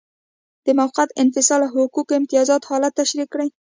د 0.65 0.67
موقت 0.79 1.09
انفصال 1.23 1.59
او 1.63 1.69
حقوقو 1.75 2.01
او 2.13 2.17
امتیازاتو 2.19 2.69
حالت 2.71 2.93
تشریح 3.01 3.27
کړئ. 3.33 3.49